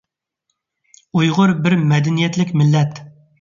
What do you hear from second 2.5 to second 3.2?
مىللەت.